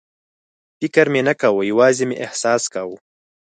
[0.79, 2.97] فکر مې نه کاوه، یوازې مې احساس کاوه.